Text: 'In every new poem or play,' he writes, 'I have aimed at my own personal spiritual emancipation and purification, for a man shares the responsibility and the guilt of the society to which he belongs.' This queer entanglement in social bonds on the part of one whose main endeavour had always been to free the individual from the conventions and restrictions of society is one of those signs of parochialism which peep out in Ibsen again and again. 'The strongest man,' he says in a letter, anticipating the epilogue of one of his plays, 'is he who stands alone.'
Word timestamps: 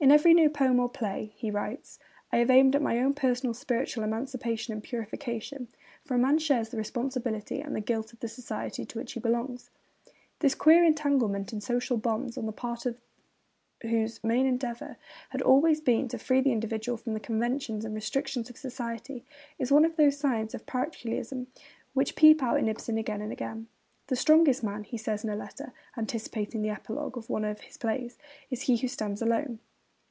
'In 0.00 0.12
every 0.12 0.32
new 0.32 0.48
poem 0.48 0.78
or 0.78 0.88
play,' 0.88 1.32
he 1.34 1.50
writes, 1.50 1.98
'I 2.32 2.36
have 2.38 2.50
aimed 2.50 2.76
at 2.76 2.80
my 2.82 3.00
own 3.00 3.14
personal 3.14 3.52
spiritual 3.52 4.04
emancipation 4.04 4.72
and 4.72 4.80
purification, 4.80 5.66
for 6.04 6.14
a 6.14 6.18
man 6.18 6.38
shares 6.38 6.68
the 6.68 6.76
responsibility 6.76 7.60
and 7.60 7.74
the 7.74 7.80
guilt 7.80 8.12
of 8.12 8.20
the 8.20 8.28
society 8.28 8.84
to 8.84 8.96
which 8.96 9.14
he 9.14 9.18
belongs.' 9.20 9.70
This 10.38 10.54
queer 10.54 10.84
entanglement 10.84 11.52
in 11.52 11.60
social 11.60 11.96
bonds 11.96 12.38
on 12.38 12.46
the 12.46 12.52
part 12.52 12.86
of 12.86 12.96
one 13.82 13.90
whose 13.92 14.22
main 14.22 14.46
endeavour 14.46 14.98
had 15.30 15.42
always 15.42 15.80
been 15.80 16.06
to 16.10 16.18
free 16.18 16.40
the 16.42 16.52
individual 16.52 16.96
from 16.96 17.14
the 17.14 17.18
conventions 17.18 17.84
and 17.84 17.96
restrictions 17.96 18.48
of 18.48 18.56
society 18.56 19.24
is 19.58 19.72
one 19.72 19.84
of 19.84 19.96
those 19.96 20.16
signs 20.16 20.54
of 20.54 20.64
parochialism 20.64 21.48
which 21.92 22.14
peep 22.14 22.40
out 22.40 22.60
in 22.60 22.68
Ibsen 22.68 22.98
again 22.98 23.20
and 23.20 23.32
again. 23.32 23.66
'The 24.06 24.14
strongest 24.14 24.62
man,' 24.62 24.84
he 24.84 24.96
says 24.96 25.24
in 25.24 25.30
a 25.30 25.34
letter, 25.34 25.72
anticipating 25.96 26.62
the 26.62 26.70
epilogue 26.70 27.16
of 27.18 27.28
one 27.28 27.44
of 27.44 27.62
his 27.62 27.76
plays, 27.76 28.16
'is 28.48 28.62
he 28.62 28.76
who 28.76 28.86
stands 28.86 29.20
alone.' 29.20 29.58